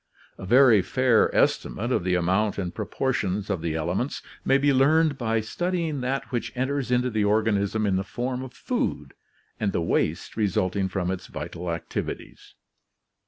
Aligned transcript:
A 0.39 0.47
very 0.47 0.81
fair 0.81 1.29
estimate 1.35 1.91
of 1.91 2.03
the 2.03 2.15
amount 2.15 2.57
and 2.57 2.73
pro 2.73 2.87
portions 2.87 3.51
of 3.51 3.61
the 3.61 3.75
elements 3.75 4.23
may 4.43 4.57
be 4.57 4.73
learned 4.73 5.15
by 5.15 5.41
studying 5.41 6.01
that 6.01 6.31
which 6.31 6.51
enters 6.55 6.89
into 6.89 7.11
the 7.11 7.23
organism 7.23 7.85
in 7.85 7.97
the 7.97 8.03
form 8.03 8.41
of 8.41 8.51
food 8.51 9.13
and 9.59 9.73
the 9.73 9.79
waste 9.81 10.35
resulting 10.35 10.87
from 10.89 11.11
its 11.11 11.27
vital 11.27 11.69
activities. 11.69 12.55